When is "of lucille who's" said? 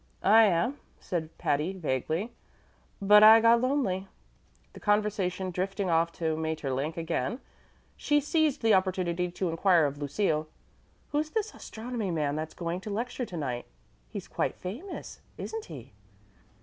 9.85-11.29